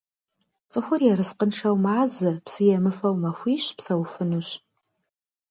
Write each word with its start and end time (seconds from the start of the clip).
Цӏыхур 0.71 1.01
ерыскъыншэу 1.11 1.77
мазэ, 1.83 2.31
псы 2.45 2.63
емыфэу 2.75 3.15
махуищ 3.21 3.65
псэуфынущ. 3.77 4.49